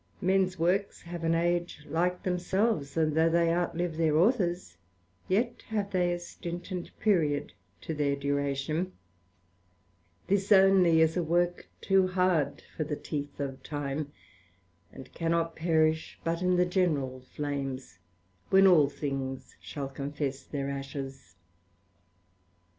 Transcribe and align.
Mens 0.19 0.57
Works 0.57 1.03
have 1.03 1.23
an 1.23 1.35
age 1.35 1.85
like 1.87 2.23
themselves; 2.23 2.97
and 2.97 3.13
though 3.13 3.29
they 3.29 3.51
out 3.51 3.77
live 3.77 3.97
their 3.97 4.17
Authors, 4.17 4.75
yet 5.27 5.61
have 5.67 5.91
they 5.91 6.11
a 6.11 6.17
stint 6.17 6.71
and 6.71 6.89
period 6.99 7.53
to 7.81 7.93
their 7.93 8.15
duration: 8.15 8.93
This 10.25 10.51
only 10.51 11.01
is 11.01 11.15
a 11.17 11.21
work 11.21 11.67
too 11.81 12.07
hard 12.07 12.63
for 12.75 12.83
the 12.83 12.95
teeth 12.95 13.39
of 13.39 13.61
time, 13.61 14.11
and 14.91 15.13
cannot 15.13 15.55
perish 15.55 16.17
but 16.23 16.41
in 16.41 16.55
the 16.55 16.65
general 16.65 17.19
Flames, 17.21 17.99
when 18.49 18.65
all 18.65 18.89
things 18.89 19.55
shall 19.61 19.87
confess 19.87 20.41
their 20.41 20.67
Ashes. 20.71 21.35